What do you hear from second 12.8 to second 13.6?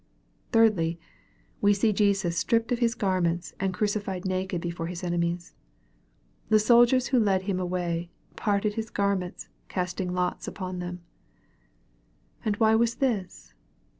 this